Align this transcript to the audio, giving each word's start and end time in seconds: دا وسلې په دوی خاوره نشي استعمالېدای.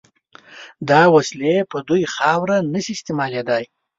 دا 0.89 1.01
وسلې 1.15 1.55
په 1.71 1.77
دوی 1.87 2.03
خاوره 2.15 2.57
نشي 2.73 2.93
استعمالېدای. 2.97 3.63